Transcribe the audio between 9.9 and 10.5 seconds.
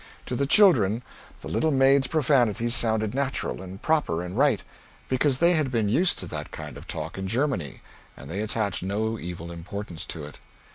to it.